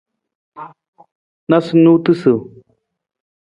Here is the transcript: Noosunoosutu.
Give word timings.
Noosunoosutu. 1.49 2.33